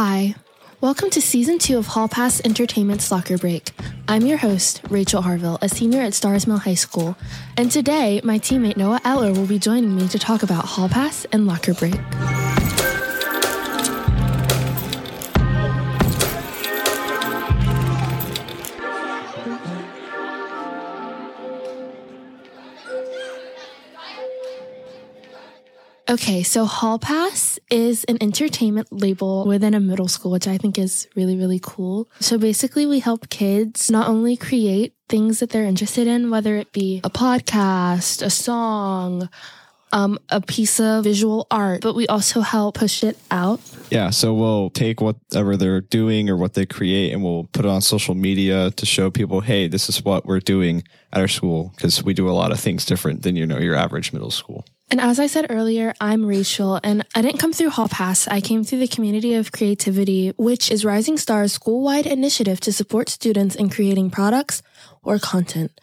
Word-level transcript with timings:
Hi, 0.00 0.36
welcome 0.80 1.10
to 1.10 1.20
season 1.20 1.58
two 1.58 1.76
of 1.76 1.88
Hall 1.88 2.06
Pass 2.06 2.40
Entertainment's 2.44 3.10
Locker 3.10 3.36
Break. 3.36 3.72
I'm 4.06 4.24
your 4.26 4.36
host, 4.36 4.80
Rachel 4.90 5.22
Harville, 5.22 5.58
a 5.60 5.68
senior 5.68 6.02
at 6.02 6.14
Starr's 6.14 6.46
Mill 6.46 6.58
High 6.58 6.74
School, 6.74 7.16
and 7.56 7.68
today 7.68 8.20
my 8.22 8.38
teammate 8.38 8.76
Noah 8.76 9.00
Eller 9.04 9.32
will 9.32 9.48
be 9.48 9.58
joining 9.58 9.96
me 9.96 10.06
to 10.06 10.16
talk 10.16 10.44
about 10.44 10.66
Hall 10.66 10.88
Pass 10.88 11.24
and 11.32 11.48
Locker 11.48 11.74
Break. 11.74 11.98
Okay, 26.10 26.42
so 26.42 26.64
Hall 26.64 26.98
Pass 26.98 27.58
is 27.70 28.04
an 28.04 28.16
entertainment 28.22 28.90
label 28.90 29.46
within 29.46 29.74
a 29.74 29.80
middle 29.80 30.08
school, 30.08 30.30
which 30.30 30.48
I 30.48 30.56
think 30.56 30.78
is 30.78 31.06
really, 31.14 31.36
really 31.36 31.60
cool. 31.62 32.08
So 32.18 32.38
basically, 32.38 32.86
we 32.86 33.00
help 33.00 33.28
kids 33.28 33.90
not 33.90 34.08
only 34.08 34.34
create 34.34 34.94
things 35.10 35.40
that 35.40 35.50
they're 35.50 35.64
interested 35.64 36.06
in, 36.06 36.30
whether 36.30 36.56
it 36.56 36.72
be 36.72 37.02
a 37.04 37.10
podcast, 37.10 38.24
a 38.24 38.30
song, 38.30 39.28
um, 39.92 40.18
a 40.30 40.40
piece 40.40 40.80
of 40.80 41.04
visual 41.04 41.46
art, 41.50 41.82
but 41.82 41.94
we 41.94 42.06
also 42.06 42.40
help 42.40 42.76
push 42.76 43.04
it 43.04 43.18
out. 43.30 43.60
Yeah, 43.90 44.08
so 44.08 44.32
we'll 44.32 44.70
take 44.70 45.02
whatever 45.02 45.58
they're 45.58 45.82
doing 45.82 46.30
or 46.30 46.38
what 46.38 46.54
they 46.54 46.64
create 46.64 47.12
and 47.12 47.22
we'll 47.22 47.44
put 47.52 47.66
it 47.66 47.68
on 47.68 47.82
social 47.82 48.14
media 48.14 48.70
to 48.70 48.86
show 48.86 49.10
people, 49.10 49.42
hey, 49.42 49.68
this 49.68 49.90
is 49.90 50.02
what 50.02 50.24
we're 50.24 50.40
doing 50.40 50.84
at 51.12 51.20
our 51.20 51.28
school 51.28 51.72
because 51.76 52.02
we 52.02 52.14
do 52.14 52.28
a 52.28 52.32
lot 52.32 52.50
of 52.50 52.58
things 52.60 52.86
different 52.86 53.22
than 53.22 53.36
you 53.36 53.46
know 53.46 53.58
your 53.58 53.74
average 53.74 54.12
middle 54.12 54.30
school. 54.30 54.64
And 54.90 55.02
as 55.02 55.20
I 55.20 55.26
said 55.26 55.48
earlier, 55.50 55.92
I'm 56.00 56.24
Rachel, 56.24 56.80
and 56.82 57.04
I 57.14 57.20
didn't 57.20 57.40
come 57.40 57.52
through 57.52 57.68
Hall 57.68 57.88
Pass. 57.88 58.26
I 58.26 58.40
came 58.40 58.64
through 58.64 58.78
the 58.78 58.88
Community 58.88 59.34
of 59.34 59.52
Creativity, 59.52 60.32
which 60.38 60.70
is 60.70 60.82
Rising 60.82 61.18
Starr's 61.18 61.52
school 61.52 61.82
wide 61.82 62.06
initiative 62.06 62.58
to 62.60 62.72
support 62.72 63.10
students 63.10 63.54
in 63.54 63.68
creating 63.68 64.10
products 64.10 64.62
or 65.02 65.18
content. 65.18 65.78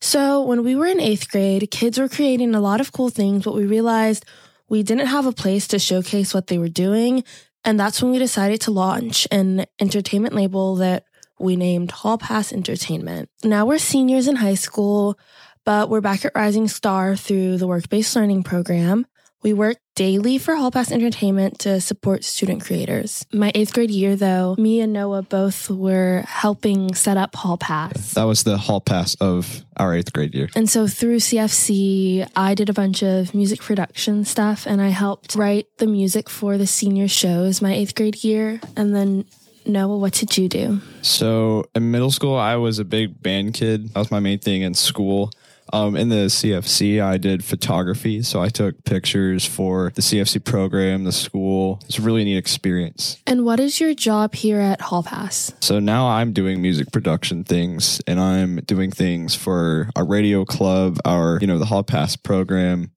So 0.00 0.42
when 0.42 0.64
we 0.64 0.74
were 0.74 0.86
in 0.86 1.00
eighth 1.00 1.30
grade, 1.30 1.70
kids 1.70 1.98
were 1.98 2.08
creating 2.08 2.54
a 2.54 2.60
lot 2.60 2.80
of 2.80 2.92
cool 2.92 3.10
things, 3.10 3.44
but 3.44 3.54
we 3.54 3.66
realized 3.66 4.24
we 4.70 4.82
didn't 4.82 5.08
have 5.08 5.26
a 5.26 5.32
place 5.32 5.68
to 5.68 5.78
showcase 5.78 6.32
what 6.32 6.46
they 6.46 6.56
were 6.56 6.68
doing. 6.68 7.24
And 7.62 7.78
that's 7.78 8.00
when 8.00 8.10
we 8.10 8.18
decided 8.18 8.62
to 8.62 8.70
launch 8.70 9.28
an 9.30 9.66
entertainment 9.78 10.34
label 10.34 10.76
that 10.76 11.04
we 11.38 11.56
named 11.56 11.90
Hall 11.90 12.16
Pass 12.16 12.54
Entertainment. 12.54 13.28
Now 13.44 13.66
we're 13.66 13.76
seniors 13.78 14.28
in 14.28 14.36
high 14.36 14.54
school 14.54 15.18
but 15.66 15.90
we're 15.90 16.00
back 16.00 16.24
at 16.24 16.32
Rising 16.34 16.68
Starr 16.68 17.16
through 17.16 17.58
the 17.58 17.66
work 17.66 17.88
based 17.88 18.14
learning 18.14 18.44
program. 18.44 19.04
We 19.42 19.52
work 19.52 19.76
daily 19.96 20.38
for 20.38 20.54
Hall 20.54 20.70
Pass 20.70 20.90
Entertainment 20.90 21.58
to 21.60 21.80
support 21.80 22.24
student 22.24 22.64
creators. 22.64 23.26
My 23.32 23.52
eighth 23.54 23.74
grade 23.74 23.90
year, 23.90 24.16
though, 24.16 24.54
me 24.58 24.80
and 24.80 24.92
Noah 24.92 25.22
both 25.22 25.68
were 25.68 26.24
helping 26.26 26.94
set 26.94 27.16
up 27.16 27.34
Hall 27.34 27.58
Pass. 27.58 28.14
That 28.14 28.24
was 28.24 28.44
the 28.44 28.56
Hall 28.56 28.80
Pass 28.80 29.16
of 29.16 29.64
our 29.76 29.94
eighth 29.94 30.12
grade 30.12 30.34
year. 30.34 30.48
And 30.54 30.70
so 30.70 30.86
through 30.86 31.16
CFC, 31.16 32.28
I 32.36 32.54
did 32.54 32.70
a 32.70 32.72
bunch 32.72 33.02
of 33.02 33.34
music 33.34 33.60
production 33.60 34.24
stuff 34.24 34.66
and 34.66 34.80
I 34.80 34.88
helped 34.88 35.34
write 35.34 35.66
the 35.78 35.86
music 35.86 36.30
for 36.30 36.56
the 36.58 36.66
senior 36.66 37.08
shows 37.08 37.60
my 37.60 37.74
eighth 37.74 37.96
grade 37.96 38.22
year. 38.22 38.60
And 38.76 38.94
then 38.94 39.26
Noah, 39.66 39.98
what 39.98 40.12
did 40.12 40.38
you 40.38 40.48
do? 40.48 40.80
So 41.02 41.64
in 41.74 41.90
middle 41.90 42.12
school, 42.12 42.36
I 42.36 42.54
was 42.54 42.78
a 42.78 42.84
big 42.84 43.20
band 43.20 43.54
kid. 43.54 43.88
That 43.94 43.98
was 43.98 44.12
my 44.12 44.20
main 44.20 44.38
thing 44.38 44.62
in 44.62 44.74
school. 44.74 45.30
Um, 45.72 45.96
in 45.96 46.08
the 46.08 46.26
CFC, 46.26 47.02
I 47.02 47.16
did 47.16 47.44
photography. 47.44 48.22
So 48.22 48.40
I 48.40 48.48
took 48.48 48.84
pictures 48.84 49.44
for 49.44 49.90
the 49.94 50.02
CFC 50.02 50.44
program, 50.44 51.04
the 51.04 51.12
school. 51.12 51.80
It's 51.86 51.98
a 51.98 52.02
really 52.02 52.24
neat 52.24 52.36
experience. 52.36 53.18
And 53.26 53.44
what 53.44 53.58
is 53.58 53.80
your 53.80 53.94
job 53.94 54.34
here 54.34 54.60
at 54.60 54.80
Hall 54.80 55.02
Pass? 55.02 55.52
So 55.60 55.78
now 55.78 56.08
I'm 56.08 56.32
doing 56.32 56.62
music 56.62 56.92
production 56.92 57.44
things 57.44 58.00
and 58.06 58.20
I'm 58.20 58.56
doing 58.58 58.90
things 58.90 59.34
for 59.34 59.90
our 59.96 60.06
radio 60.06 60.44
club, 60.44 60.98
our, 61.04 61.38
you 61.40 61.46
know, 61.46 61.58
the 61.58 61.66
Hall 61.66 61.82
Pass 61.82 62.16
program 62.16 62.92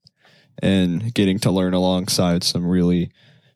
and 0.62 1.12
getting 1.14 1.38
to 1.40 1.50
learn 1.50 1.74
alongside 1.74 2.44
some 2.44 2.66
really 2.66 3.10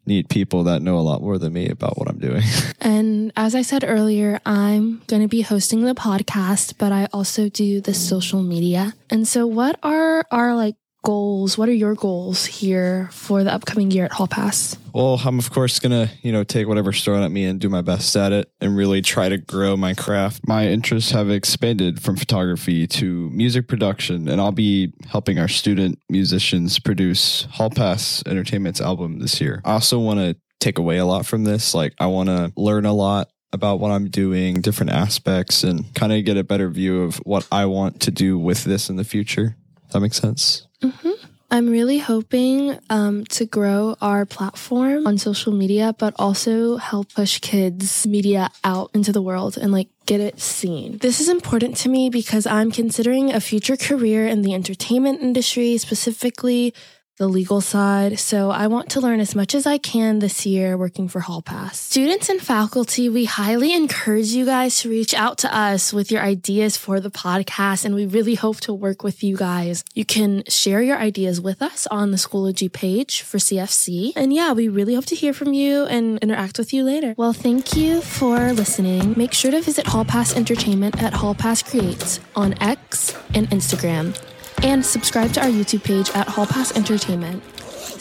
neat 0.07 0.29
people 0.29 0.65
that 0.65 0.83
know 0.83 0.99
a 0.99 1.01
lot 1.01 1.23
more 1.23 1.39
than 1.39 1.53
me 1.53 1.69
about 1.69 1.99
what 1.99 2.09
I'm 2.09 2.19
doing. 2.19 2.43
and 2.81 3.33
as 3.37 3.55
I 3.55 3.63
said 3.63 3.85
earlier, 3.87 4.41
I'm 4.45 5.03
going 5.07 5.23
to 5.23 5.29
be 5.29 5.43
hosting 5.43 5.85
the 5.85 5.95
podcast, 5.95 6.75
but 6.79 6.93
I 6.93 7.09
also 7.13 7.49
do 7.49 7.81
the 7.81 7.95
social 7.95 8.43
media. 8.43 8.95
And 9.11 9.27
so 9.27 9.47
what 9.47 9.79
are 9.83 10.25
our 10.31 10.55
like 10.55 10.77
goals? 11.05 11.57
What 11.57 11.69
are 11.69 11.73
your 11.73 11.95
goals 11.95 12.45
here 12.45 13.09
for 13.13 13.45
the 13.45 13.55
upcoming 13.55 13.93
year 13.93 14.07
at 14.07 14.13
Hall 14.13 14.27
Pass? 14.27 14.77
Well, 14.93 15.21
I'm 15.25 15.39
of 15.39 15.51
course 15.53 15.79
gonna, 15.79 16.11
you 16.23 16.33
know, 16.33 16.43
take 16.43 16.67
whatever's 16.67 17.05
thrown 17.05 17.23
at 17.23 17.31
me 17.31 17.45
and 17.45 17.61
do 17.61 17.69
my 17.69 17.83
best 17.83 18.17
at 18.17 18.33
it 18.33 18.51
and 18.61 18.77
really 18.77 19.03
try 19.03 19.29
to 19.29 19.39
grow 19.39 19.77
my 19.77 19.95
craft. 19.95 20.49
My 20.49 20.67
interests 20.67 21.13
have 21.13 21.31
expanded 21.31 22.03
from 22.03 22.17
photography 22.17 22.87
to 22.89 23.31
music 23.31 23.69
production, 23.69 24.29
and 24.29 24.41
I'll 24.41 24.53
be 24.53 24.93
helping 25.07 25.39
our 25.39 25.49
student 25.49 26.01
musicians 26.09 26.81
produce 26.81 27.43
Hall 27.45 27.71
Pass 27.71 28.23
Entertainment's 28.27 28.81
album 28.81 29.21
this 29.21 29.41
year. 29.41 29.61
I 29.65 29.73
also 29.73 30.01
want 30.01 30.21
to 30.21 30.37
take 30.59 30.79
away 30.79 30.97
a 30.97 31.05
lot 31.05 31.27
from 31.27 31.45
this. 31.45 31.75
Like 31.75 31.95
I 32.01 32.07
want 32.07 32.31
to 32.31 32.53
learn 32.57 32.87
a 32.87 32.93
lot 32.95 33.29
about 33.53 33.79
what 33.79 33.93
I'm 33.93 34.09
doing, 34.09 34.61
different 34.61 34.91
aspects, 34.91 35.63
and 35.63 35.95
kind 35.95 36.13
of 36.13 36.25
get 36.25 36.37
a 36.37 36.43
better 36.43 36.69
view 36.69 37.03
of 37.03 37.17
what 37.19 37.47
I 37.53 37.67
want 37.67 38.01
to 38.01 38.11
do 38.11 38.37
with 38.37 38.65
this 38.65 38.91
in 38.91 38.97
the 38.97 39.05
future. 39.05 39.57
That 39.95 40.01
make 40.01 40.13
sense? 40.13 40.67
Mm-hmm. 40.83 41.13
I'm 41.53 41.71
really 41.71 41.99
hoping 41.99 42.77
um, 42.91 43.25
to 43.27 43.47
grow 43.47 43.95
our 44.01 44.27
platform 44.27 45.07
on 45.07 45.19
social 45.19 45.53
media, 45.53 45.95
but 45.97 46.13
also 46.19 46.79
help 46.79 47.15
push 47.15 47.39
kids' 47.39 48.05
media 48.05 48.51
out 48.65 48.91
into 48.93 49.13
the 49.13 49.23
world 49.23 49.57
and 49.57 49.71
like 49.71 49.87
get 50.05 50.21
it 50.21 50.41
seen. 50.41 50.99
This 50.99 51.21
is 51.21 51.29
important 51.29 51.77
to 51.77 51.89
me 51.89 52.11
because 52.11 52.45
I'm 52.45 52.73
considering 52.73 53.33
a 53.33 53.39
future 53.39 53.77
career 53.77 54.27
in 54.27 54.43
the 54.43 54.53
entertainment 54.53 55.23
industry, 55.23 55.79
specifically 55.79 56.75
the 57.17 57.29
legal 57.29 57.61
side, 57.61 58.19
so 58.19 58.51
I 58.51 58.67
want 58.67 58.91
to 58.91 59.01
learn 59.01 59.21
as 59.21 59.37
much 59.37 59.55
as 59.55 59.67
I 59.67 59.79
can 59.79 60.19
this 60.19 60.45
year 60.45 60.77
working 60.77 61.07
for 61.07 61.21
Hall 61.21 61.43
Pass. 61.43 61.79
Students 61.79 62.29
and 62.29 62.41
faculty, 62.41 63.09
we 63.09 63.25
highly 63.27 63.73
encourage 63.73 64.29
you 64.29 64.45
guys 64.45 64.81
to 64.81 64.91
reach 64.91 65.15
out 65.15 65.39
to 65.39 65.57
us 65.57 65.93
with 65.93 66.11
your 66.11 66.23
ideas 66.23 66.77
for 66.77 66.99
the 66.99 67.11
podcast, 67.11 67.85
and 67.85 67.95
we 67.95 68.05
really 68.05 68.35
hope 68.35 68.61
to 68.63 68.73
work 68.73 69.05
with 69.05 69.23
you 69.23 69.37
guys. 69.37 69.85
You 69.95 70.05
can 70.05 70.43
share 70.49 70.83
your 70.83 70.99
ideas 70.99 71.41
with 71.41 71.63
us 71.63 71.87
on 71.87 72.11
the 72.11 72.17
Schoology 72.17 72.73
page 72.73 73.23
for 73.23 73.39
CFC. 73.39 74.13
And 74.17 74.33
yeah, 74.33 74.53
we 74.53 74.69
really 74.69 74.95
hope 74.95 75.07
to 75.07 75.15
hear 75.15 75.33
from 75.33 75.53
you 75.53 75.85
and 75.85 76.19
interact 76.19 76.59
with 76.59 76.73
you 76.73 76.83
later. 76.83 77.15
Well, 77.17 77.33
thank 77.33 77.77
you 77.77 78.01
for 78.01 78.53
listening. 78.53 79.15
Make 79.17 79.33
sure 79.33 79.53
to 79.53 79.61
visit 79.61 79.87
Hall 79.87 80.05
Pass 80.05 80.35
Entertainment 80.35 81.01
at 81.01 81.13
Hall 81.13 81.35
Pass 81.35 81.63
Creates 81.63 82.19
on 82.35 82.61
X 82.61 83.17
and 83.35 83.49
Instagram 83.51 84.17
and 84.65 84.85
subscribe 84.85 85.31
to 85.35 85.41
our 85.43 85.49
YouTube 85.49 85.85
page 85.85 86.11
at 86.15 86.27
Hall 86.27 86.47
Pass 86.47 86.75
Entertainment. 86.75 87.45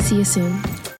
See 0.01 0.16
you 0.16 0.24
soon. 0.24 0.82